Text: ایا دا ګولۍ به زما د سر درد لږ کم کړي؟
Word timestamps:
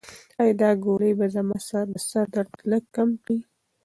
ایا 0.41 0.53
دا 0.61 0.69
ګولۍ 0.83 1.11
به 1.17 1.27
زما 1.35 1.57
د 1.91 1.95
سر 2.09 2.25
درد 2.33 2.53
لږ 2.71 2.83
کم 2.95 3.09
کړي؟ 3.23 3.37